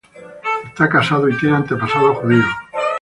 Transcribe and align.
Está 0.69 0.89
casado, 0.89 1.29
y 1.29 1.37
tiene 1.37 1.57
antepasados 1.57 2.17
judíos. 2.17 2.45